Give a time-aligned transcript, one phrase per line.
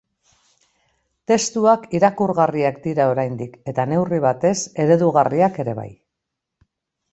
[1.31, 4.55] Testuak irakurgarriak dira oraindik eta, neurri batez,
[4.87, 5.89] eredugarriak ere bai.